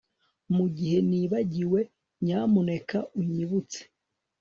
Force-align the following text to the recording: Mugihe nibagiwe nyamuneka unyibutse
Mugihe 0.55 0.97
nibagiwe 1.09 1.79
nyamuneka 2.25 2.97
unyibutse 3.19 3.79